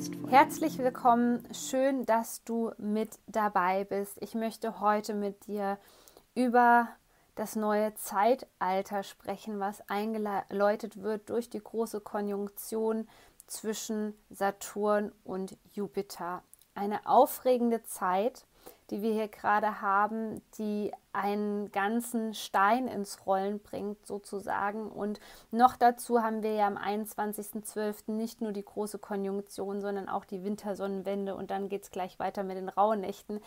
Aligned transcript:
Podcast-Folge. 0.00 0.30
Herzlich 0.30 0.78
willkommen, 0.78 1.48
schön, 1.52 2.06
dass 2.06 2.42
du 2.44 2.72
mit 2.78 3.18
dabei 3.26 3.84
bist. 3.84 4.16
Ich 4.20 4.34
möchte 4.34 4.80
heute 4.80 5.14
mit 5.14 5.46
dir 5.46 5.78
über 6.34 6.88
das 7.34 7.56
neue 7.56 7.94
Zeitalter 7.94 9.02
sprechen, 9.02 9.60
was 9.60 9.82
eingeläutet 9.88 11.02
wird 11.02 11.28
durch 11.30 11.50
die 11.50 11.62
große 11.62 12.00
Konjunktion 12.00 13.08
zwischen 13.46 14.14
Saturn 14.30 15.12
und 15.24 15.56
Jupiter. 15.72 16.42
Eine 16.74 17.06
aufregende 17.06 17.82
Zeit, 17.82 18.46
die 18.90 19.02
wir 19.02 19.12
hier 19.12 19.28
gerade 19.28 19.80
haben, 19.80 20.42
die 20.58 20.92
einen 21.12 21.70
ganzen 21.72 22.34
Stein 22.34 22.88
ins 22.88 23.26
Rollen 23.26 23.60
bringt 23.60 24.06
sozusagen. 24.06 24.90
Und 24.90 25.20
noch 25.50 25.76
dazu 25.76 26.22
haben 26.22 26.42
wir 26.42 26.54
ja 26.54 26.66
am 26.66 26.76
21.12. 26.76 28.12
nicht 28.12 28.40
nur 28.40 28.52
die 28.52 28.64
große 28.64 28.98
Konjunktion, 28.98 29.80
sondern 29.80 30.08
auch 30.08 30.24
die 30.24 30.44
Wintersonnenwende 30.44 31.34
und 31.34 31.50
dann 31.50 31.68
geht 31.68 31.84
es 31.84 31.90
gleich 31.90 32.18
weiter 32.18 32.42
mit 32.42 32.56
den 32.56 32.68
rauen 32.68 33.00
Nächten. 33.00 33.40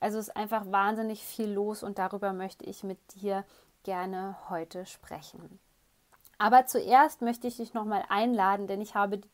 Also 0.00 0.18
ist 0.18 0.36
einfach 0.36 0.70
wahnsinnig 0.70 1.24
viel 1.24 1.50
los 1.50 1.82
und 1.82 1.98
darüber 1.98 2.32
möchte 2.32 2.64
ich 2.64 2.82
mit 2.82 2.98
dir 3.14 3.44
gerne 3.82 4.36
heute 4.48 4.86
sprechen. 4.86 5.58
Aber 6.38 6.66
zuerst 6.66 7.22
möchte 7.22 7.46
ich 7.46 7.56
dich 7.56 7.72
nochmal 7.72 8.04
einladen, 8.10 8.66
denn 8.66 8.82
ich 8.82 8.94
habe 8.94 9.18
die 9.18 9.28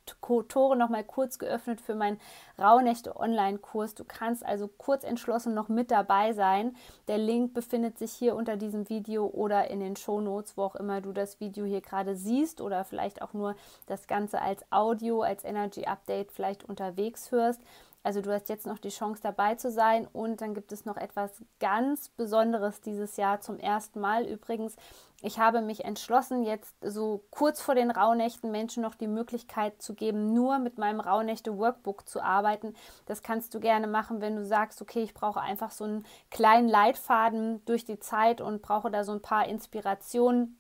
Tore 0.49 0.77
nochmal 0.77 1.03
kurz 1.03 1.41
geöffnet 1.41 1.81
für 1.81 1.97
meinen 1.97 2.21
Rauhnächte 2.61 3.17
Online-Kurs. 3.17 3.97
Du 3.97 4.05
kannst 4.05 4.47
also 4.47 4.69
kurz 4.69 5.03
entschlossen 5.03 5.53
noch 5.53 5.69
mit 5.69 5.91
dabei 5.91 6.33
sein. 6.33 6.77
Der 7.09 7.19
Link 7.19 7.55
befindet 7.55 7.99
sich 7.99 8.13
hier 8.13 8.37
unter 8.37 8.57
diesem 8.57 8.89
Video 8.89 9.27
oder 9.27 9.69
in 9.69 9.81
den 9.81 9.97
Show 9.97 10.21
Notes, 10.21 10.57
wo 10.57 10.63
auch 10.63 10.77
immer 10.77 11.01
du 11.01 11.13
das 11.13 11.41
Video 11.41 11.65
hier 11.65 11.81
gerade 11.81 12.15
siehst 12.15 12.61
oder 12.61 12.85
vielleicht 12.85 13.21
auch 13.21 13.33
nur 13.33 13.57
das 13.87 14.07
Ganze 14.07 14.41
als 14.41 14.65
Audio, 14.71 15.23
als 15.23 15.45
Energy 15.45 15.87
Update 15.87 16.31
vielleicht 16.31 16.63
unterwegs 16.63 17.33
hörst. 17.33 17.61
Also 18.03 18.21
du 18.21 18.33
hast 18.33 18.49
jetzt 18.49 18.67
noch 18.67 18.79
die 18.79 18.89
Chance 18.89 19.21
dabei 19.23 19.55
zu 19.55 19.71
sein 19.71 20.09
und 20.13 20.41
dann 20.41 20.55
gibt 20.55 20.73
es 20.73 20.85
noch 20.85 20.97
etwas 20.97 21.31
ganz 21.61 22.09
Besonderes 22.09 22.81
dieses 22.81 23.17
Jahr 23.17 23.41
zum 23.41 23.59
ersten 23.59 24.01
Mal 24.01 24.27
übrigens. 24.27 24.75
Ich 25.21 25.39
habe 25.39 25.61
mich 25.61 25.85
entschlossen, 25.85 26.43
jetzt 26.43 26.75
so 26.83 27.25
kurz 27.31 27.63
vor 27.63 27.77
den 27.77 27.93
Rauhnächten 27.93 28.51
Menschen 28.51 28.83
noch 28.83 28.97
die 28.97 29.07
Möglichkeit 29.07 29.81
zu 29.81 29.95
geben, 29.95 30.35
nur 30.35 30.59
mit 30.59 30.79
meinem 30.79 30.99
Rauhnächte 30.99 31.57
Workbook 31.57 32.09
zu 32.09 32.21
arbeiten. 32.21 32.75
Das 33.07 33.23
kannst 33.23 33.55
du 33.55 33.61
gerne 33.61 33.87
machen, 33.87 34.21
wenn 34.21 34.35
du 34.35 34.45
sagst, 34.45 34.83
okay, 34.83 35.03
ich 35.03 35.15
brauche 35.15 35.41
einfach 35.41 35.71
so 35.71 35.85
einen 35.85 36.05
kleinen 36.31 36.69
Leitfaden 36.69 37.65
durch 37.67 37.85
die 37.85 38.01
Zeit 38.01 38.41
und 38.41 38.63
brauche 38.63 38.91
da 38.91 39.05
so 39.05 39.13
ein 39.13 39.23
paar 39.23 39.47
Inspirationen 39.47 40.59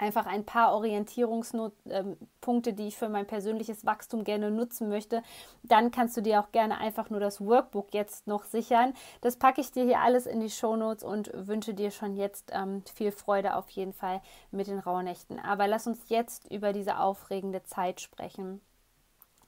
einfach 0.00 0.26
ein 0.26 0.44
paar 0.44 0.72
Orientierungspunkte, 0.72 2.72
die 2.72 2.88
ich 2.88 2.96
für 2.96 3.08
mein 3.08 3.26
persönliches 3.26 3.84
Wachstum 3.84 4.24
gerne 4.24 4.50
nutzen 4.50 4.88
möchte, 4.88 5.22
dann 5.62 5.90
kannst 5.90 6.16
du 6.16 6.22
dir 6.22 6.40
auch 6.40 6.52
gerne 6.52 6.78
einfach 6.78 7.10
nur 7.10 7.20
das 7.20 7.44
Workbook 7.44 7.92
jetzt 7.92 8.26
noch 8.26 8.44
sichern. 8.44 8.94
Das 9.20 9.36
packe 9.36 9.60
ich 9.60 9.72
dir 9.72 9.84
hier 9.84 10.00
alles 10.00 10.26
in 10.26 10.40
die 10.40 10.50
Show 10.50 10.76
Notes 10.76 11.04
und 11.04 11.30
wünsche 11.34 11.74
dir 11.74 11.90
schon 11.90 12.16
jetzt 12.16 12.50
ähm, 12.52 12.82
viel 12.94 13.12
Freude 13.12 13.56
auf 13.56 13.68
jeden 13.70 13.92
Fall 13.92 14.22
mit 14.50 14.66
den 14.66 14.78
Rauhnächten. 14.78 15.38
Aber 15.38 15.68
lass 15.68 15.86
uns 15.86 16.08
jetzt 16.08 16.50
über 16.50 16.72
diese 16.72 16.98
aufregende 16.98 17.62
Zeit 17.64 18.00
sprechen. 18.00 18.60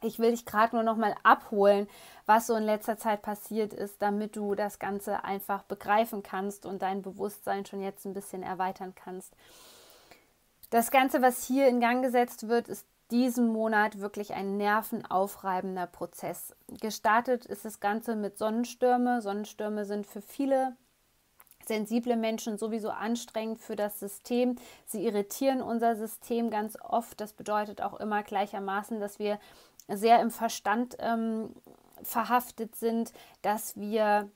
Ich 0.05 0.19
will 0.19 0.33
dich 0.33 0.45
gerade 0.45 0.75
nur 0.75 0.83
noch 0.83 0.97
mal 0.97 1.15
abholen, 1.23 1.89
was 2.27 2.49
so 2.49 2.57
in 2.57 2.65
letzter 2.65 2.97
Zeit 2.97 3.23
passiert 3.23 3.73
ist, 3.73 4.03
damit 4.03 4.35
du 4.35 4.57
das 4.57 4.81
Ganze 4.81 5.25
einfach 5.25 5.63
begreifen 5.63 6.25
kannst 6.25 6.67
und 6.67 6.83
dein 6.83 7.03
Bewusstsein 7.03 7.65
schon 7.65 7.81
jetzt 7.81 8.05
ein 8.05 8.13
bisschen 8.13 8.43
erweitern 8.43 8.95
kannst. 8.97 9.33
Das 10.73 10.91
Ganze, 10.91 11.21
was 11.21 11.45
hier 11.45 11.69
in 11.69 11.81
Gang 11.81 12.03
gesetzt 12.03 12.49
wird, 12.49 12.67
ist 12.67 12.87
diesen 13.11 13.49
Monat 13.49 14.01
wirklich 14.01 14.33
ein 14.33 14.57
nervenaufreibender 14.57 15.87
Prozess. 15.87 16.57
Gestartet 16.81 17.45
ist 17.45 17.67
das 17.67 17.79
Ganze 17.79 18.17
mit 18.17 18.39
Sonnenstürme. 18.39 19.21
Sonnenstürme 19.21 19.85
sind 19.85 20.07
für 20.07 20.23
viele 20.23 20.75
sensible 21.67 22.17
Menschen 22.17 22.57
sowieso 22.57 22.89
anstrengend 22.89 23.61
für 23.61 23.77
das 23.77 24.01
System. 24.01 24.57
Sie 24.87 25.05
irritieren 25.05 25.61
unser 25.61 25.95
System 25.95 26.49
ganz 26.49 26.79
oft. 26.81 27.21
Das 27.21 27.35
bedeutet 27.35 27.83
auch 27.83 28.01
immer 28.01 28.23
gleichermaßen, 28.23 28.99
dass 28.99 29.19
wir 29.19 29.39
sehr 29.89 30.23
im 30.23 30.31
Verstand 30.31 30.97
ähm, 31.01 31.55
verhaftet 32.03 32.77
sind, 32.77 33.13
dass 33.43 33.77
wir 33.77 34.31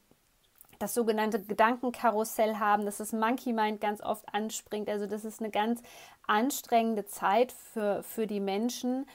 das 0.79 0.95
sogenannte 0.95 1.41
Gedankenkarussell 1.41 2.57
haben, 2.57 2.85
dass 2.85 2.99
das 2.99 3.13
Monkey 3.13 3.53
Mind 3.53 3.81
ganz 3.81 4.01
oft 4.01 4.25
anspringt. 4.33 4.89
Also 4.89 5.07
das 5.07 5.25
ist 5.25 5.41
eine 5.41 5.51
ganz 5.51 5.83
anstrengende 6.27 7.07
Zeit 7.07 7.53
für, 7.53 8.03
für 8.03 8.27
die 8.27 8.41
Menschen. 8.41 9.07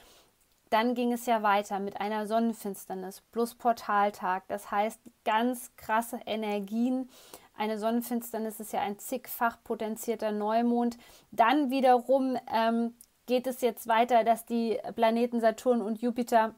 Dann 0.70 0.94
ging 0.94 1.12
es 1.12 1.26
ja 1.26 1.42
weiter 1.42 1.78
mit 1.80 2.00
einer 2.00 2.26
Sonnenfinsternis 2.26 3.20
plus 3.32 3.54
Portaltag. 3.54 4.44
Das 4.48 4.70
heißt, 4.70 5.00
ganz 5.24 5.70
krasse 5.76 6.20
Energien. 6.24 7.10
Eine 7.54 7.78
Sonnenfinsternis 7.78 8.58
ist 8.58 8.72
ja 8.72 8.80
ein 8.80 8.98
zigfach 8.98 9.58
potenzierter 9.62 10.32
Neumond. 10.32 10.96
Dann 11.30 11.70
wiederum 11.70 12.38
ähm, 12.52 12.94
geht 13.26 13.46
es 13.46 13.60
jetzt 13.60 13.86
weiter, 13.86 14.24
dass 14.24 14.46
die 14.46 14.78
Planeten 14.96 15.40
Saturn 15.40 15.82
und 15.82 16.00
Jupiter 16.00 16.54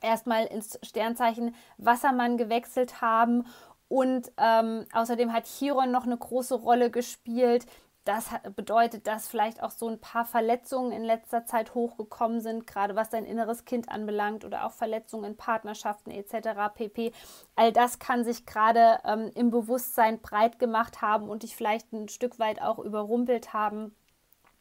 erstmal 0.00 0.46
ins 0.46 0.78
Sternzeichen 0.82 1.54
Wassermann 1.78 2.36
gewechselt 2.36 3.00
haben 3.00 3.44
und 3.92 4.32
ähm, 4.38 4.86
außerdem 4.94 5.34
hat 5.34 5.44
Chiron 5.44 5.90
noch 5.90 6.06
eine 6.06 6.16
große 6.16 6.54
Rolle 6.54 6.90
gespielt. 6.90 7.66
Das 8.06 8.30
bedeutet, 8.56 9.06
dass 9.06 9.28
vielleicht 9.28 9.62
auch 9.62 9.70
so 9.70 9.86
ein 9.86 10.00
paar 10.00 10.24
Verletzungen 10.24 10.92
in 10.92 11.02
letzter 11.02 11.44
Zeit 11.44 11.74
hochgekommen 11.74 12.40
sind, 12.40 12.66
gerade 12.66 12.96
was 12.96 13.10
dein 13.10 13.26
inneres 13.26 13.66
Kind 13.66 13.90
anbelangt 13.90 14.46
oder 14.46 14.64
auch 14.64 14.72
Verletzungen 14.72 15.32
in 15.32 15.36
Partnerschaften 15.36 16.10
etc. 16.10 16.72
pp. 16.74 17.12
All 17.54 17.70
das 17.70 17.98
kann 17.98 18.24
sich 18.24 18.46
gerade 18.46 18.98
ähm, 19.04 19.30
im 19.34 19.50
Bewusstsein 19.50 20.22
breit 20.22 20.58
gemacht 20.58 21.02
haben 21.02 21.28
und 21.28 21.42
dich 21.42 21.54
vielleicht 21.54 21.92
ein 21.92 22.08
Stück 22.08 22.38
weit 22.38 22.62
auch 22.62 22.78
überrumpelt 22.78 23.52
haben. 23.52 23.94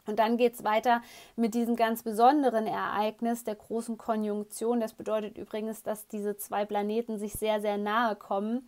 Und 0.08 0.20
dann 0.20 0.38
geht 0.38 0.56
es 0.56 0.64
weiter 0.64 1.02
mit 1.36 1.54
diesem 1.54 1.76
ganz 1.76 2.04
besonderen 2.04 2.68
Ereignis 2.68 3.44
der 3.44 3.56
großen 3.56 3.98
Konjunktion. 3.98 4.80
Das 4.80 4.94
bedeutet 4.94 5.38
übrigens, 5.38 5.84
dass 5.84 6.08
diese 6.08 6.36
zwei 6.38 6.66
Planeten 6.66 7.18
sich 7.18 7.34
sehr, 7.34 7.62
sehr 7.62 7.78
nahe 7.78 8.16
kommen. 8.16 8.68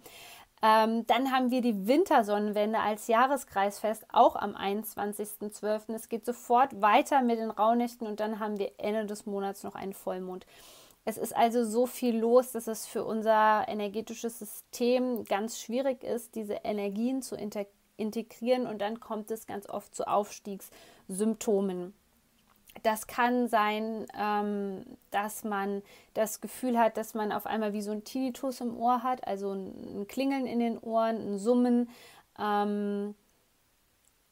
Ähm, 0.66 1.06
dann 1.08 1.30
haben 1.34 1.52
wir 1.52 1.60
die 1.60 1.88
Wintersonnenwende 1.88 2.80
als 2.80 3.08
Jahreskreisfest, 3.08 4.06
auch 4.14 4.38
am 4.38 4.56
21.12. 4.56 5.94
Es 5.94 6.08
geht 6.08 6.26
sofort 6.26 6.82
weiter 6.82 7.22
mit 7.22 7.38
den 7.38 7.52
Rauhnächten 7.52 8.08
und 8.08 8.22
dann 8.22 8.40
haben 8.40 8.58
wir 8.58 8.72
Ende 8.78 9.06
des 9.06 9.26
Monats 9.26 9.64
noch 9.64 9.76
einen 9.76 9.94
Vollmond. 9.94 10.46
Es 11.04 11.18
ist 11.18 11.36
also 11.36 11.66
so 11.66 11.86
viel 11.86 12.18
los, 12.18 12.54
dass 12.54 12.68
es 12.68 12.86
für 12.88 13.04
unser 13.04 13.68
energetisches 13.68 14.40
System 14.40 15.26
ganz 15.26 15.60
schwierig 15.60 16.02
ist, 16.02 16.36
diese 16.36 16.62
Energien 16.64 17.22
zu 17.22 17.36
integrieren 17.98 18.66
und 18.66 18.80
dann 18.80 19.02
kommt 19.02 19.32
es 19.32 19.46
ganz 19.46 19.68
oft 19.68 19.94
zu 19.94 20.08
Aufstiegssymptomen. 20.08 21.94
Das 22.82 23.08
kann 23.08 23.48
sein, 23.48 24.08
ähm, 24.20 24.84
dass 25.12 25.44
man 25.44 25.84
das 26.16 26.42
Gefühl 26.42 26.80
hat, 26.80 26.98
dass 26.98 27.14
man 27.14 27.32
auf 27.32 27.46
einmal 27.46 27.74
wie 27.74 27.82
so 27.82 27.92
ein 27.92 28.04
Tinnitus 28.04 28.62
im 28.62 28.76
Ohr 28.76 29.04
hat, 29.04 29.26
also 29.28 29.54
ein 29.54 30.08
Klingeln 30.08 30.48
in 30.48 30.60
den 30.60 30.78
Ohren, 30.80 31.18
ein 31.18 31.38
Summen. 31.38 31.90
Ähm, 32.40 33.16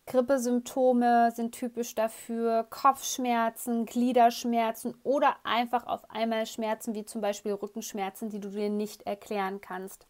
Grippesymptome 0.07 1.31
sind 1.31 1.53
typisch 1.53 1.95
dafür, 1.95 2.65
Kopfschmerzen, 2.69 3.85
Gliederschmerzen 3.85 4.95
oder 5.03 5.37
einfach 5.43 5.85
auf 5.85 6.09
einmal 6.09 6.45
Schmerzen 6.47 6.95
wie 6.95 7.05
zum 7.05 7.21
Beispiel 7.21 7.53
Rückenschmerzen, 7.53 8.29
die 8.29 8.39
du 8.39 8.49
dir 8.49 8.69
nicht 8.69 9.03
erklären 9.03 9.61
kannst. 9.61 10.07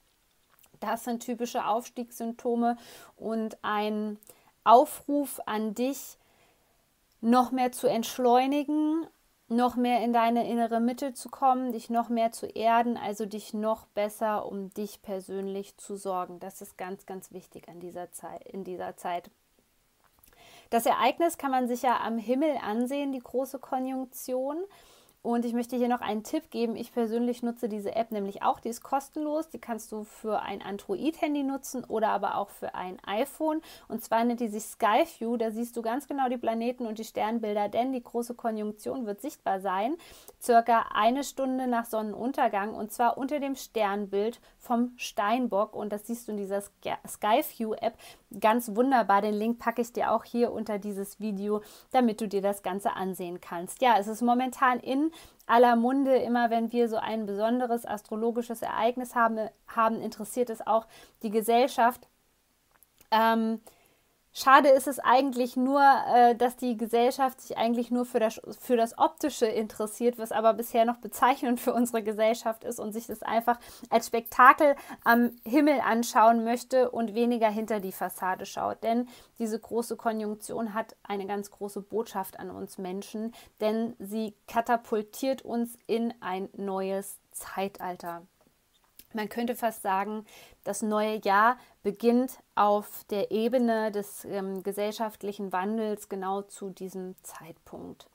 Das 0.80 1.04
sind 1.04 1.22
typische 1.22 1.66
Aufstiegssymptome 1.68 2.78
und 3.16 3.58
ein 3.62 4.18
Aufruf 4.64 5.40
an 5.46 5.76
dich, 5.76 6.18
noch 7.22 7.52
mehr 7.52 7.72
zu 7.72 7.88
entschleunigen, 7.88 9.08
noch 9.48 9.76
mehr 9.76 10.04
in 10.04 10.14
deine 10.14 10.50
innere 10.50 10.80
Mitte 10.80 11.14
zu 11.14 11.30
kommen, 11.30 11.72
dich 11.72 11.90
noch 11.90 12.10
mehr 12.10 12.32
zu 12.32 12.48
erden, 12.48 12.98
also 12.98 13.26
dich 13.26 13.54
noch 13.54 13.86
besser 13.88 14.46
um 14.46 14.70
dich 14.74 15.02
persönlich 15.02 15.78
zu 15.78 15.96
sorgen. 15.96 16.40
Das 16.40 16.62
ist 16.62 16.78
ganz, 16.78 17.06
ganz 17.06 17.32
wichtig 17.32 17.68
an 17.68 17.80
dieser 17.80 18.12
Zeit, 18.12 18.44
in 18.48 18.64
dieser 18.64 18.96
Zeit. 18.98 19.30
Das 20.70 20.86
Ereignis 20.86 21.38
kann 21.38 21.52
man 21.52 21.68
sich 21.68 21.82
ja 21.82 22.00
am 22.00 22.18
Himmel 22.18 22.58
ansehen, 22.64 23.12
die 23.12 23.20
große 23.20 23.60
Konjunktion. 23.60 24.64
Und 25.24 25.46
ich 25.46 25.54
möchte 25.54 25.76
hier 25.76 25.88
noch 25.88 26.02
einen 26.02 26.24
Tipp 26.24 26.50
geben. 26.50 26.76
Ich 26.76 26.94
persönlich 26.94 27.44
nutze 27.44 27.70
diese 27.70 27.96
App 27.96 28.12
nämlich 28.12 28.42
auch. 28.42 28.60
Die 28.60 28.70
ist 28.70 28.82
kostenlos. 28.82 29.50
Die 29.50 29.60
kannst 29.60 29.92
du 29.92 30.04
für 30.04 30.42
ein 30.42 30.64
Android-Handy 30.64 31.44
nutzen 31.44 31.84
oder 31.84 32.10
aber 32.10 32.38
auch 32.38 32.50
für 32.50 32.74
ein 32.74 32.98
iPhone. 33.06 33.62
Und 33.88 34.04
zwar 34.04 34.24
nennt 34.24 34.40
die 34.40 34.48
sich 34.48 34.64
Skyview. 34.64 35.38
Da 35.38 35.52
siehst 35.52 35.78
du 35.78 35.84
ganz 35.84 36.08
genau 36.08 36.28
die 36.28 36.38
Planeten 36.38 36.88
und 36.88 36.98
die 36.98 37.04
Sternbilder, 37.04 37.70
denn 37.70 37.94
die 37.94 38.02
große 38.02 38.34
Konjunktion 38.34 39.06
wird 39.06 39.22
sichtbar 39.22 39.60
sein, 39.60 39.96
circa 40.42 40.86
eine 40.92 41.24
Stunde 41.24 41.68
nach 41.68 41.86
Sonnenuntergang 41.86 42.74
und 42.74 42.92
zwar 42.92 43.20
unter 43.20 43.40
dem 43.40 43.56
Sternbild 43.56 44.42
vom 44.58 44.94
Steinbock. 44.98 45.76
Und 45.76 45.94
das 45.94 46.08
siehst 46.08 46.28
du 46.28 46.32
in 46.32 46.38
dieser 46.38 46.62
Skyview-App 46.62 47.94
ganz 48.40 48.76
wunderbar. 48.76 49.22
Den 49.22 49.34
Link 49.34 49.60
packe 49.60 49.82
ich 49.82 49.94
dir 49.94 50.12
auch 50.12 50.24
hier 50.24 50.52
unter 50.52 50.80
dieses 50.80 51.20
Video, 51.20 51.62
damit 51.92 52.22
du 52.22 52.28
dir 52.28 52.42
das 52.42 52.64
Ganze 52.64 52.96
ansehen 52.96 53.42
kannst. 53.42 53.82
Ja, 53.82 53.96
es 54.00 54.08
ist 54.08 54.22
momentan 54.22 54.80
in 54.80 55.12
aller 55.48 55.76
Munde, 55.76 56.16
immer 56.16 56.50
wenn 56.50 56.72
wir 56.72 56.88
so 56.88 56.98
ein 56.98 57.26
besonderes 57.26 57.86
astrologisches 57.86 58.62
Ereignis 58.62 59.16
haben, 59.16 59.50
haben 59.68 60.02
interessiert 60.02 60.50
es 60.50 60.66
auch 60.66 60.88
die 61.24 61.30
Gesellschaft. 61.30 62.08
Ähm, 63.12 63.60
Schade 64.34 64.70
ist 64.70 64.88
es 64.88 65.00
eigentlich 65.00 65.58
nur, 65.58 65.82
äh, 65.82 66.36
dass 66.36 66.56
die 66.56 66.78
Gesellschaft 66.78 67.42
sich 67.42 67.58
eigentlich 67.58 67.92
nur 67.92 68.06
für 68.06 68.20
das, 68.20 68.40
für 68.60 68.78
das 68.78 68.98
Optische 68.98 69.46
interessiert, 69.46 70.18
was 70.18 70.32
aber 70.32 70.54
bisher 70.54 70.86
noch 70.86 70.98
bezeichnend 70.98 71.60
für 71.60 71.74
unsere 71.74 72.02
Gesellschaft 72.02 72.64
ist 72.64 72.80
und 72.80 72.94
sich 72.94 73.08
das 73.08 73.24
einfach 73.24 73.60
als 73.90 74.08
Spektakel 74.08 74.76
am 75.04 75.32
Himmel 75.44 75.82
anschauen 75.82 76.46
möchte 76.46 76.92
und 76.92 77.14
weniger 77.14 77.50
hinter 77.50 77.82
die 77.82 77.92
Fassade 77.92 78.46
schaut. 78.46 78.84
Denn 78.84 79.10
diese 79.38 79.60
große 79.60 79.98
Konjunktion 79.98 80.74
hat 80.74 80.96
eine 81.04 81.28
ganz 81.28 81.52
große 81.52 81.82
Botschaft 81.82 82.40
an 82.40 82.52
uns 82.52 82.78
Menschen, 82.78 83.34
denn 83.60 83.96
sie 84.00 84.34
katapultiert 84.48 85.42
uns 85.42 85.78
in 85.88 86.14
ein 86.22 86.48
neues 86.56 87.20
Zeitalter. 87.32 88.22
Man 89.14 89.30
könnte 89.30 89.56
fast 89.56 89.82
sagen, 89.82 90.26
das 90.64 90.82
neue 90.82 91.20
Jahr 91.24 91.58
beginnt 91.84 92.40
auf 92.56 93.04
der 93.10 93.32
Ebene 93.32 93.92
des 93.92 94.26
ähm, 94.26 94.64
gesellschaftlichen 94.64 95.52
Wandels 95.52 96.10
genau 96.10 96.44
zu 96.44 96.70
diesem 96.70 97.16
Zeitpunkt. 97.24 98.08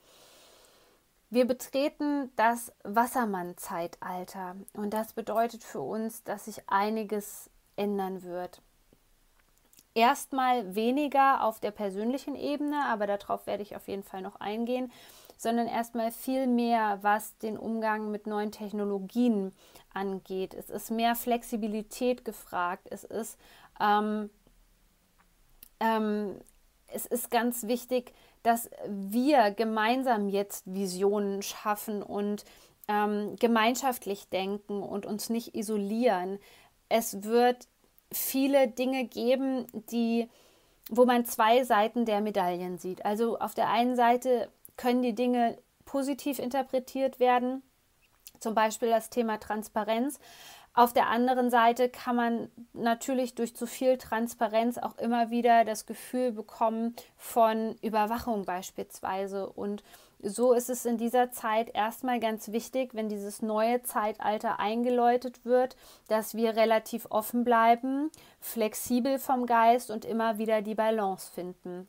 Wir 1.29 1.45
betreten 1.45 2.31
das 2.37 2.73
Wassermann-Zeitalter 2.85 4.57
und 4.75 4.95
das 4.95 5.13
bedeutet 5.13 5.65
für 5.65 5.81
uns, 5.81 6.23
dass 6.23 6.45
sich 6.45 6.69
einiges 6.69 7.51
ändern 7.75 8.23
wird. 8.23 8.63
Erstmal 9.95 10.75
weniger 10.75 11.43
auf 11.43 11.59
der 11.59 11.73
persönlichen 11.73 12.37
Ebene, 12.37 12.85
aber 12.87 13.07
darauf 13.07 13.47
werde 13.47 13.63
ich 13.63 13.75
auf 13.75 13.89
jeden 13.89 14.03
Fall 14.03 14.23
noch 14.23 14.37
eingehen, 14.37 14.93
sondern 15.37 15.67
erstmal 15.67 16.13
viel 16.13 16.47
mehr, 16.47 16.99
was 17.03 17.37
den 17.39 17.59
Umgang 17.59 18.11
mit 18.11 18.27
neuen 18.27 18.53
Technologien 18.53 19.53
angeht. 19.97 20.55
Es 20.55 20.71
ist 20.71 20.91
mehr 20.91 21.17
Flexibilität 21.17 22.25
gefragt. 22.25 22.87
Es 22.91 23.05
ist, 23.05 23.39
ähm, 23.81 24.31
ähm, 25.81 26.37
es 26.89 27.07
ist 27.07 27.31
ganz 27.31 27.67
wichtig, 27.67 28.13
dass 28.43 28.71
wir 28.87 29.51
gemeinsam 29.51 30.29
jetzt 30.29 30.73
Visionen 30.73 31.43
schaffen 31.43 32.03
und 32.03 32.45
ähm, 32.87 33.35
gemeinschaftlich 33.37 34.29
denken 34.29 34.83
und 34.83 35.07
uns 35.07 35.31
nicht 35.31 35.57
isolieren. 35.57 36.39
Es 36.89 37.25
wird 37.25 37.67
viele 38.13 38.69
Dinge 38.69 39.07
geben, 39.07 39.67
die 39.91 40.29
wo 40.91 41.05
man 41.05 41.25
zwei 41.25 41.65
Seiten 41.65 42.05
der 42.05 42.21
Medaillen 42.21 42.79
sieht. 42.79 43.05
Also 43.05 43.39
auf 43.39 43.55
der 43.55 43.71
einen 43.71 43.97
Seite 43.97 44.49
können 44.77 45.03
die 45.03 45.15
Dinge 45.15 45.59
positiv 45.85 46.39
interpretiert 46.39 47.19
werden, 47.19 47.63
zum 48.41 48.55
Beispiel 48.55 48.91
das 48.91 49.11
Thema 49.11 49.39
Transparenz. 49.39 50.19
Auf 50.75 50.93
der 50.93 51.09
anderen 51.09 51.49
Seite 51.49 51.89
kann 51.89 52.17
man 52.17 52.51
natürlich 52.75 53.35
durch 53.35 53.57
zu 53.57 53.67
viel 53.67 53.97
Transparenz 53.97 54.77
auch 54.77 54.99
immer 54.99 55.31
wieder 55.31 55.65
das 55.65 55.87
Gefühl 55.87 56.33
bekommen 56.33 56.95
von 57.17 57.77
Überwachung 57.81 58.45
beispielsweise. 58.45 59.49
Und 59.49 59.83
so 60.21 60.53
ist 60.53 60.69
es 60.69 60.85
in 60.85 60.99
dieser 60.99 61.31
Zeit 61.31 61.75
erstmal 61.75 62.21
ganz 62.21 62.53
wichtig, 62.53 62.95
wenn 62.95 63.09
dieses 63.09 63.41
neue 63.41 63.83
Zeitalter 63.85 64.61
eingeläutet 64.61 65.47
wird, 65.47 65.77
dass 66.09 66.35
wir 66.35 66.57
relativ 66.57 67.07
offen 67.09 67.43
bleiben, 67.43 68.11
flexibel 68.41 69.19
vom 69.19 69.47
Geist 69.47 69.91
und 69.91 70.05
immer 70.05 70.37
wieder 70.37 70.61
die 70.61 70.75
Balance 70.75 71.33
finden 71.33 71.89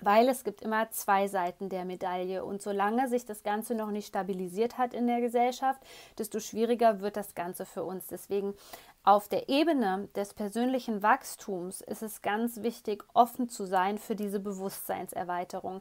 weil 0.00 0.28
es 0.28 0.44
gibt 0.44 0.62
immer 0.62 0.90
zwei 0.90 1.28
Seiten 1.28 1.68
der 1.68 1.84
Medaille 1.84 2.44
und 2.44 2.62
solange 2.62 3.08
sich 3.08 3.24
das 3.24 3.42
Ganze 3.42 3.74
noch 3.74 3.90
nicht 3.90 4.06
stabilisiert 4.06 4.78
hat 4.78 4.94
in 4.94 5.06
der 5.06 5.20
Gesellschaft, 5.20 5.80
desto 6.18 6.40
schwieriger 6.40 7.00
wird 7.00 7.16
das 7.16 7.34
Ganze 7.34 7.66
für 7.66 7.84
uns. 7.84 8.06
Deswegen 8.06 8.54
auf 9.02 9.28
der 9.28 9.48
Ebene 9.48 10.08
des 10.14 10.34
persönlichen 10.34 11.02
Wachstums 11.02 11.80
ist 11.80 12.02
es 12.02 12.22
ganz 12.22 12.62
wichtig, 12.62 13.04
offen 13.14 13.48
zu 13.48 13.64
sein 13.64 13.98
für 13.98 14.14
diese 14.14 14.40
Bewusstseinserweiterung. 14.40 15.80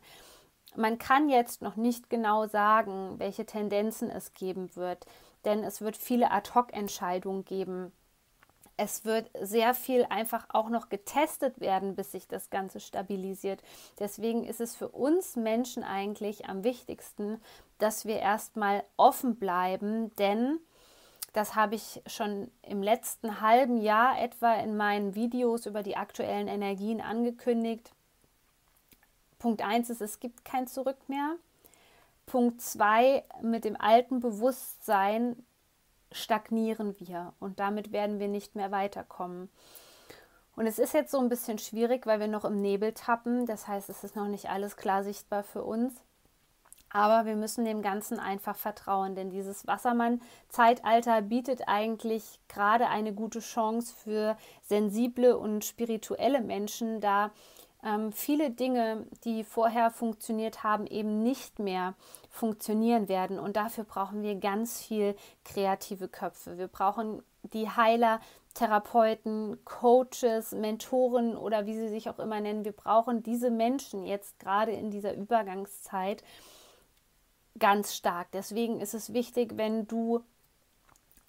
Man 0.75 1.00
kann 1.00 1.30
jetzt 1.30 1.62
noch 1.62 1.75
nicht 1.75 2.10
genau 2.10 2.48
sagen, 2.48 3.15
welche 3.18 3.45
Tendenzen 3.45 4.10
es 4.10 4.33
geben 4.33 4.75
wird, 4.75 5.06
denn 5.45 5.63
es 5.63 5.81
wird 5.81 5.98
viele 5.98 6.31
Ad-hoc-Entscheidungen 6.31 7.44
geben, 7.44 7.92
es 8.80 9.04
wird 9.04 9.30
sehr 9.42 9.74
viel 9.74 10.06
einfach 10.10 10.46
auch 10.50 10.70
noch 10.70 10.88
getestet 10.88 11.60
werden, 11.60 11.96
bis 11.96 12.14
sich 12.14 12.30
das 12.30 12.50
Ganze 12.50 12.80
stabilisiert. 12.80 13.62
Deswegen 14.00 14.46
ist 14.46 14.62
es 14.62 14.76
für 14.76 14.88
uns 14.88 15.36
Menschen 15.36 15.84
eigentlich 15.84 16.48
am 16.48 16.64
wichtigsten, 16.64 17.42
dass 17.78 18.06
wir 18.06 18.20
erstmal 18.20 18.86
offen 18.96 19.36
bleiben, 19.36 20.16
denn 20.16 20.60
das 21.34 21.56
habe 21.56 21.75
ich 21.75 22.01
schon 22.08 22.50
im 22.62 22.82
letzten 22.82 23.42
halben 23.42 23.82
Jahr 23.82 24.20
etwa 24.20 24.56
in 24.56 24.77
meinen 24.77 25.13
Videos 25.13 25.65
über 25.65 25.84
die 25.84 25.98
aktuellen 25.98 26.48
Energien 26.48 27.01
angekündigt. 27.01 27.92
Punkt 29.39 29.62
1 29.62 29.89
ist, 29.89 30.01
es 30.01 30.22
gibt 30.22 30.46
kein 30.46 30.68
Zurück 30.68 30.98
mehr. 31.08 31.36
Punkt 32.25 32.62
2, 32.62 33.25
mit 33.42 33.65
dem 33.65 33.80
alten 33.80 34.22
Bewusstsein 34.22 35.36
stagnieren 36.12 36.96
wir 37.00 37.34
und 37.39 37.60
damit 37.60 37.92
werden 37.92 38.20
wir 38.20 38.28
nicht 38.28 38.56
mehr 38.56 38.72
weiterkommen. 38.72 39.50
Und 40.56 40.68
es 40.68 40.78
ist 40.78 40.94
jetzt 40.94 41.12
so 41.12 41.20
ein 41.20 41.30
bisschen 41.30 41.58
schwierig, 41.58 42.06
weil 42.06 42.20
wir 42.20 42.28
noch 42.28 42.44
im 42.44 42.62
Nebel 42.62 42.94
tappen. 42.94 43.46
Das 43.46 43.68
heißt, 43.68 43.89
es 43.89 44.04
ist 44.04 44.18
noch 44.18 44.28
nicht 44.28 44.50
alles 44.50 44.75
klar 44.75 45.06
sichtbar 45.06 45.44
für 45.44 45.63
uns. 45.63 45.94
Aber 46.92 47.25
wir 47.25 47.36
müssen 47.36 47.66
dem 47.66 47.82
Ganzen 47.82 48.20
einfach 48.20 48.56
vertrauen, 48.56 49.16
denn 49.16 49.30
dieses 49.30 49.68
Wassermann-Zeitalter 49.68 51.22
bietet 51.22 51.68
eigentlich 51.68 52.39
gerade 52.48 52.88
eine 52.88 53.13
gute 53.13 53.39
Chance 53.39 53.94
für 53.94 54.36
sensible 54.63 55.38
und 55.38 55.63
spirituelle 55.63 56.42
Menschen, 56.42 57.00
da 57.00 57.32
ähm, 57.83 58.12
viele 58.12 58.51
Dinge, 58.51 59.05
die 59.24 59.43
vorher 59.43 59.91
funktioniert 59.91 60.63
haben, 60.63 60.86
eben 60.86 61.24
nicht 61.24 61.59
mehr 61.59 61.93
funktionieren 62.29 63.07
werden. 63.07 63.39
Und 63.39 63.55
dafür 63.55 63.86
brauchen 63.86 64.21
wir 64.21 64.36
ganz 64.36 64.81
viel 64.81 65.15
kreative 65.45 66.07
Köpfe. 66.07 66.57
Wir 66.57 66.67
brauchen 66.67 67.24
die 67.43 67.69
Heiler, 67.69 68.19
Therapeuten, 68.53 69.63
Coaches, 69.63 70.51
Mentoren 70.51 71.38
oder 71.38 71.65
wie 71.65 71.75
sie 71.75 71.88
sich 71.88 72.09
auch 72.09 72.19
immer 72.19 72.41
nennen. 72.41 72.65
Wir 72.65 72.74
brauchen 72.74 73.24
diese 73.24 73.50
Menschen 73.50 74.03
jetzt 74.03 74.39
gerade 74.39 74.71
in 74.71 74.91
dieser 74.91 75.13
Übergangszeit 75.15 76.24
ganz 77.57 77.95
stark. 77.95 78.27
Deswegen 78.33 78.81
ist 78.81 78.93
es 78.93 79.13
wichtig, 79.13 79.53
wenn 79.55 79.88
du 79.88 80.24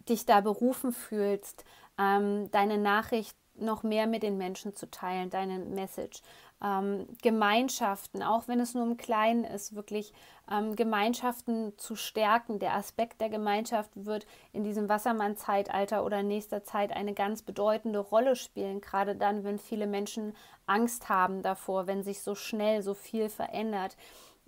dich 0.08 0.26
da 0.26 0.40
berufen 0.40 0.92
fühlst, 0.92 1.64
ähm, 1.98 2.50
deine 2.50 2.78
Nachricht 2.78 3.36
noch 3.56 3.82
mehr 3.82 4.06
mit 4.06 4.22
den 4.22 4.38
Menschen 4.38 4.74
zu 4.74 4.90
teilen, 4.90 5.30
deine 5.30 5.58
Message. 5.58 6.22
ähm, 6.62 7.06
Gemeinschaften, 7.22 8.22
auch 8.22 8.46
wenn 8.46 8.60
es 8.60 8.74
nur 8.74 8.84
im 8.84 8.96
Kleinen 8.96 9.44
ist, 9.44 9.74
wirklich 9.74 10.12
ähm, 10.50 10.76
Gemeinschaften 10.76 11.72
zu 11.78 11.96
stärken. 11.96 12.58
Der 12.58 12.74
Aspekt 12.74 13.20
der 13.20 13.30
Gemeinschaft 13.30 13.90
wird 13.94 14.26
in 14.52 14.64
diesem 14.64 14.88
Wassermann-Zeitalter 14.88 16.04
oder 16.04 16.22
nächster 16.22 16.62
Zeit 16.62 16.92
eine 16.92 17.14
ganz 17.14 17.42
bedeutende 17.42 17.98
Rolle 17.98 18.36
spielen, 18.36 18.80
gerade 18.80 19.16
dann, 19.16 19.44
wenn 19.44 19.58
viele 19.58 19.86
Menschen 19.86 20.34
Angst 20.66 21.08
haben 21.08 21.42
davor, 21.42 21.86
wenn 21.86 22.02
sich 22.02 22.22
so 22.22 22.34
schnell 22.34 22.82
so 22.82 22.94
viel 22.94 23.28
verändert, 23.28 23.96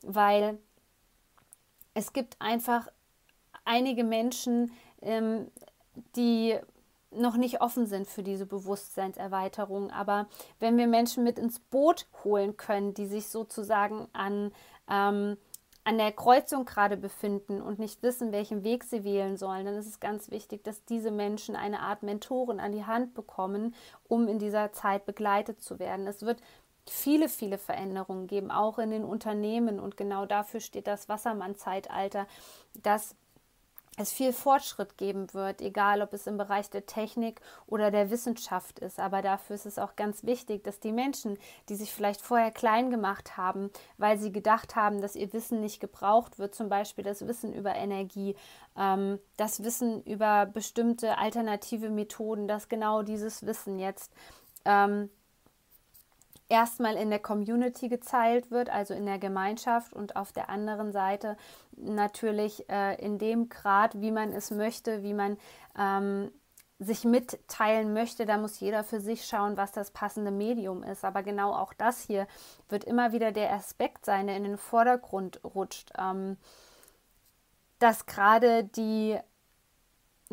weil 0.02 0.59
es 1.94 2.12
gibt 2.12 2.37
einfach 2.40 2.88
einige 3.64 4.04
Menschen, 4.04 4.73
ähm, 5.00 5.50
die 6.16 6.59
noch 7.14 7.37
nicht 7.37 7.61
offen 7.61 7.87
sind 7.87 8.07
für 8.07 8.23
diese 8.23 8.47
Bewusstseinserweiterung. 8.47 9.90
Aber 9.90 10.26
wenn 10.61 10.76
wir 10.76 10.87
Menschen 10.87 11.25
mit 11.25 11.38
ins 11.38 11.59
Boot 11.59 12.07
holen 12.25 12.57
können, 12.57 12.95
die 12.95 13.07
sich 13.07 13.28
sozusagen 13.28 14.09
an, 14.12 14.52
ähm, 14.90 15.37
an 15.85 15.99
der 15.99 16.12
Kreuzung 16.12 16.64
gerade 16.64 16.97
befinden 16.97 17.61
und 17.61 17.78
nicht 17.78 18.02
wissen, 18.02 18.33
welchen 18.33 18.62
Weg 18.62 18.85
sie 18.85 19.04
wählen 19.04 19.37
sollen, 19.37 19.66
dann 19.66 19.75
ist 19.75 19.88
es 19.88 20.00
ganz 20.00 20.31
wichtig, 20.31 20.62
dass 20.64 20.85
diese 20.85 21.11
Menschen 21.11 21.57
eine 21.57 21.81
Art 21.81 22.02
Mentoren 22.02 22.61
an 22.61 22.73
die 22.73 22.85
Hand 22.85 23.14
bekommen, 23.14 23.75
um 24.09 24.28
in 24.28 24.38
dieser 24.38 24.73
Zeit 24.73 25.07
begleitet 25.07 25.61
zu 25.61 25.78
werden. 25.78 26.07
Es 26.07 26.23
wird 26.23 26.40
viele, 26.88 27.28
viele 27.28 27.59
Veränderungen 27.59 28.26
geben, 28.26 28.50
auch 28.50 28.78
in 28.78 28.90
den 28.90 29.04
Unternehmen. 29.04 29.81
Und 29.81 29.97
genau 29.97 30.26
dafür 30.26 30.61
steht 30.61 30.87
das 30.87 31.09
Wassermann-Zeitalter, 31.09 32.26
dass 32.75 33.14
es 33.99 34.11
viel 34.13 34.33
Fortschritt 34.33 34.97
geben 34.97 35.33
wird, 35.35 35.61
egal 35.61 36.01
ob 36.01 36.15
es 36.15 36.27
im 36.27 36.39
Bereich 36.39 36.71
der 36.71 36.87
Technik 36.87 37.41
oder 37.67 37.91
der 37.91 38.11
Wissenschaft 38.11 38.79
ist. 38.79 38.99
Aber 38.99 39.21
dafür 39.21 39.55
ist 39.55 39.67
es 39.67 39.79
auch 39.79 39.97
ganz 39.97 40.25
wichtig, 40.25 40.65
dass 40.65 40.81
die 40.81 40.93
Menschen, 40.93 41.37
die 41.69 41.75
sich 41.75 41.93
vielleicht 41.93 42.23
vorher 42.23 42.51
klein 42.51 42.91
gemacht 42.91 43.37
haben, 43.37 43.71
weil 43.99 44.19
sie 44.19 44.33
gedacht 44.33 44.77
haben, 44.77 45.03
dass 45.03 45.15
ihr 45.15 45.33
Wissen 45.35 45.61
nicht 45.61 45.81
gebraucht 45.81 46.39
wird, 46.39 46.55
zum 46.55 46.71
Beispiel 46.71 47.05
das 47.05 47.27
Wissen 47.27 47.53
über 47.53 47.75
Energie, 47.75 48.35
ähm, 48.79 49.19
das 49.37 49.63
Wissen 49.63 50.03
über 50.05 50.47
bestimmte 50.47 51.19
alternative 51.19 51.91
Methoden, 51.91 52.49
dass 52.49 52.71
genau 52.71 53.03
dieses 53.03 53.45
Wissen 53.45 53.79
jetzt 53.79 54.11
ähm, 54.65 55.11
erstmal 56.49 56.97
in 56.97 57.11
der 57.11 57.19
Community 57.19 57.89
geteilt 57.89 58.51
wird, 58.51 58.71
also 58.71 58.95
in 58.95 59.07
der 59.07 59.19
Gemeinschaft 59.19 59.93
und 59.93 60.17
auf 60.17 60.33
der 60.33 60.51
anderen 60.51 60.93
Seite 60.93 61.37
natürlich 61.77 62.69
äh, 62.69 62.95
in 63.03 63.19
dem 63.19 63.49
Grad, 63.49 64.01
wie 64.01 64.11
man 64.11 64.33
es 64.33 64.51
möchte, 64.51 65.03
wie 65.03 65.15
man 65.15 65.39
ähm, 65.79 66.31
sich 66.85 67.05
mitteilen 67.05 67.93
möchte, 67.93 68.27
da 68.27 68.37
muss 68.37 68.61
jeder 68.61 68.85
für 68.85 69.01
sich 69.01 69.27
schauen, 69.27 69.57
was 69.57 69.73
das 69.73 69.91
passende 69.91 70.31
Medium 70.31 70.83
ist. 70.83 71.05
Aber 71.05 71.23
genau 71.23 71.53
auch 71.55 71.73
das 71.73 72.03
hier 72.03 72.27
wird 72.69 72.85
immer 72.85 73.13
wieder 73.13 73.33
der 73.33 73.53
Aspekt 73.53 74.05
sein, 74.05 74.27
der 74.27 74.37
in 74.37 74.45
den 74.45 74.59
Vordergrund 74.59 75.41
rutscht, 75.45 75.93
ähm, 75.99 76.37
dass 77.79 78.07
gerade 78.07 78.65
die 78.65 79.19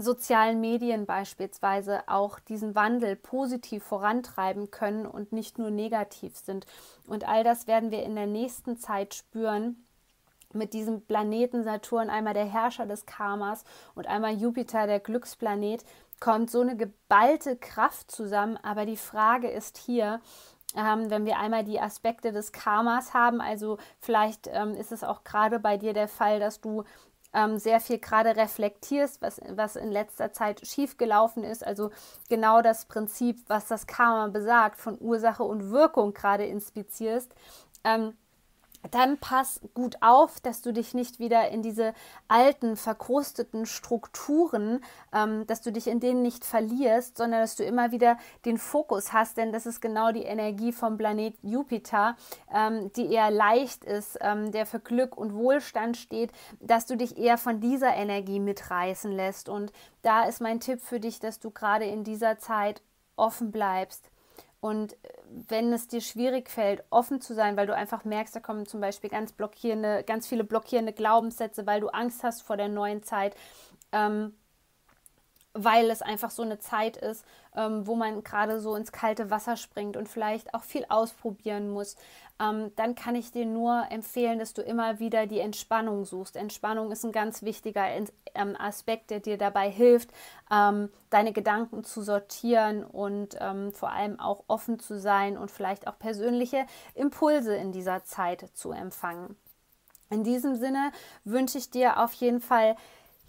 sozialen 0.02 0.62
Medien 0.62 1.06
beispielsweise 1.06 2.02
auch 2.08 2.40
diesen 2.40 2.76
Wandel 2.76 3.16
positiv 3.16 3.84
vorantreiben 3.84 4.72
können 4.72 5.06
und 5.06 5.32
nicht 5.32 5.58
nur 5.58 5.72
negativ 5.72 6.38
sind. 6.38 6.66
Und 7.08 7.28
all 7.28 7.44
das 7.44 7.68
werden 7.68 7.92
wir 7.92 8.04
in 8.04 8.16
der 8.16 8.28
nächsten 8.28 8.78
Zeit 8.78 9.14
spüren 9.14 9.84
mit 10.54 10.74
diesem 10.74 11.02
Planeten 11.02 11.64
Saturn, 11.64 12.10
einmal 12.10 12.34
der 12.34 12.46
Herrscher 12.46 12.86
des 12.86 13.06
Karmas 13.06 13.64
und 13.96 14.08
einmal 14.08 14.34
Jupiter, 14.34 14.88
der 14.88 15.00
Glücksplanet, 15.00 15.84
kommt 16.20 16.52
so 16.52 16.62
eine 16.62 16.76
geballte 16.76 17.56
Kraft 17.56 18.12
zusammen. 18.12 18.58
Aber 18.58 18.86
die 18.86 18.98
Frage 18.98 19.50
ist 19.50 19.78
hier, 19.78 20.20
ähm, 20.76 21.10
wenn 21.10 21.26
wir 21.26 21.40
einmal 21.40 21.64
die 21.64 21.80
Aspekte 21.80 22.32
des 22.32 22.52
Karmas 22.52 23.14
haben, 23.14 23.42
also 23.42 23.78
vielleicht 24.00 24.48
ähm, 24.52 24.76
ist 24.76 24.92
es 24.92 25.04
auch 25.04 25.24
gerade 25.24 25.60
bei 25.60 25.78
dir 25.78 25.94
der 25.94 26.08
Fall, 26.08 26.40
dass 26.40 26.62
du 26.62 26.84
ähm, 27.34 27.60
sehr 27.60 27.80
viel 27.80 28.00
gerade 28.00 28.36
reflektierst, 28.36 29.22
was, 29.22 29.40
was 29.50 29.76
in 29.76 29.92
letzter 29.92 30.34
Zeit 30.34 30.66
schiefgelaufen 30.66 31.44
ist. 31.44 31.66
Also 31.66 31.92
genau 32.30 32.62
das 32.62 32.86
Prinzip, 32.86 33.38
was 33.48 33.68
das 33.68 33.88
Karma 33.88 34.28
besagt, 34.28 34.80
von 34.80 34.98
Ursache 35.00 35.44
und 35.44 35.72
Wirkung 35.72 36.14
gerade 36.14 36.46
inspizierst. 36.46 37.34
Ähm, 37.84 38.14
dann 38.92 39.18
pass 39.18 39.60
gut 39.74 39.98
auf, 40.02 40.40
dass 40.40 40.62
du 40.62 40.72
dich 40.72 40.94
nicht 40.94 41.20
wieder 41.20 41.50
in 41.50 41.62
diese 41.62 41.94
alten, 42.28 42.76
verkrusteten 42.76 43.66
Strukturen, 43.66 44.84
ähm, 45.14 45.46
dass 45.48 45.62
du 45.62 45.72
dich 45.72 45.88
in 45.88 46.00
denen 46.00 46.22
nicht 46.22 46.46
verlierst, 46.46 47.18
sondern 47.18 47.42
dass 47.42 47.56
du 47.56 47.64
immer 47.64 47.92
wieder 47.92 48.18
den 48.46 48.58
Fokus 48.58 49.12
hast, 49.12 49.38
denn 49.38 49.52
das 49.52 49.66
ist 49.66 49.82
genau 49.82 50.12
die 50.12 50.24
Energie 50.24 50.72
vom 50.72 50.98
Planet 50.98 51.36
Jupiter, 51.42 52.16
ähm, 52.54 52.92
die 52.94 53.12
eher 53.12 53.32
leicht 53.32 53.84
ist, 53.84 54.18
ähm, 54.22 54.52
der 54.52 54.66
für 54.66 54.80
Glück 54.80 55.18
und 55.18 55.34
Wohlstand 55.34 55.98
steht, 55.98 56.32
dass 56.60 56.86
du 56.86 56.96
dich 56.96 57.18
eher 57.18 57.38
von 57.38 57.60
dieser 57.60 57.94
Energie 57.96 58.40
mitreißen 58.40 59.12
lässt. 59.12 59.50
Und 59.50 59.74
da 60.02 60.24
ist 60.24 60.42
mein 60.42 60.60
Tipp 60.60 60.82
für 60.82 61.00
dich, 61.00 61.20
dass 61.20 61.40
du 61.40 61.52
gerade 61.52 61.86
in 61.86 62.04
dieser 62.04 62.40
Zeit 62.40 62.82
offen 63.18 63.52
bleibst 63.52 64.10
und 64.62 64.98
wenn 65.48 65.72
es 65.72 65.88
dir 65.88 66.02
schwierig 66.02 66.50
fällt, 66.50 66.84
offen 66.90 67.22
zu 67.22 67.34
sein, 67.34 67.56
weil 67.56 67.68
du 67.68 67.76
einfach 67.76 68.04
merkst, 68.04 68.36
da 68.36 68.40
kommen 68.40 68.66
zum 68.66 68.82
Beispiel 68.82 69.10
ganz 69.10 69.32
blockierende, 69.32 70.04
ganz 70.04 70.28
viele 70.28 70.44
blockierende 70.44 70.92
Glaubenssätze, 70.92 71.66
weil 71.66 71.80
du 71.80 71.88
Angst 71.88 72.24
hast 72.24 72.42
vor 72.42 72.58
der 72.58 72.68
neuen 72.68 73.04
Zeit, 73.04 73.36
ähm, 73.92 74.34
weil 75.54 75.90
es 75.90 76.02
einfach 76.02 76.30
so 76.30 76.44
eine 76.44 76.60
Zeit 76.60 76.98
ist, 76.98 77.26
ähm, 77.60 77.86
wo 77.86 77.96
man 77.96 78.24
gerade 78.24 78.60
so 78.62 78.76
ins 78.76 78.92
kalte 78.92 79.30
Wasser 79.30 79.58
springt 79.58 79.98
und 79.98 80.08
vielleicht 80.08 80.54
auch 80.54 80.64
viel 80.64 80.86
ausprobieren 80.88 81.70
muss, 81.70 81.98
ähm, 82.42 82.72
dann 82.78 82.96
kann 82.96 83.16
ich 83.16 83.32
dir 83.32 83.46
nur 83.46 83.86
empfehlen, 83.90 84.40
dass 84.40 84.54
du 84.54 84.62
immer 84.62 85.00
wieder 85.00 85.28
die 85.28 85.42
Entspannung 85.42 86.06
suchst. 86.06 86.38
Entspannung 86.38 86.92
ist 86.92 87.04
ein 87.04 87.12
ganz 87.12 87.42
wichtiger 87.42 87.86
ähm, 88.34 88.56
Aspekt, 88.58 89.10
der 89.10 89.20
dir 89.20 89.38
dabei 89.38 89.70
hilft, 89.70 90.12
ähm, 90.50 90.90
deine 91.10 91.34
Gedanken 91.34 91.84
zu 91.84 92.02
sortieren 92.02 92.86
und 92.86 93.36
ähm, 93.42 93.74
vor 93.74 93.92
allem 93.92 94.20
auch 94.20 94.46
offen 94.48 94.80
zu 94.80 94.98
sein 94.98 95.38
und 95.38 95.52
vielleicht 95.52 95.88
auch 95.88 96.00
persönliche 96.00 96.66
Impulse 96.96 97.56
in 97.56 97.74
dieser 97.74 98.06
Zeit 98.06 98.46
zu 98.54 98.72
empfangen. 98.72 99.36
In 100.10 100.24
diesem 100.24 100.56
Sinne 100.56 100.92
wünsche 101.24 101.58
ich 101.58 101.70
dir 101.70 102.00
auf 102.00 102.14
jeden 102.14 102.42
Fall 102.42 102.76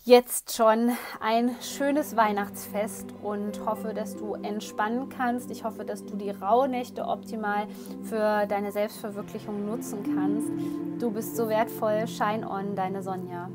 jetzt 0.05 0.57
schon 0.57 0.91
ein 1.21 1.55
schönes 1.61 2.17
Weihnachtsfest 2.17 3.07
und 3.23 3.65
hoffe, 3.67 3.93
dass 3.95 4.17
du 4.17 4.35
entspannen 4.35 5.09
kannst. 5.09 5.51
Ich 5.51 5.65
hoffe, 5.65 5.85
dass 5.85 6.05
du 6.05 6.17
die 6.17 6.31
Rauhnächte 6.31 7.05
optimal 7.05 7.67
für 8.03 8.47
deine 8.47 8.73
Selbstverwirklichung 8.73 9.67
nutzen 9.67 10.03
kannst. 10.15 10.49
Du 11.01 11.11
bist 11.11 11.37
so 11.37 11.49
wertvoll. 11.49 12.07
Shine 12.07 12.49
on, 12.49 12.75
deine 12.75 13.03
Sonja. 13.03 13.49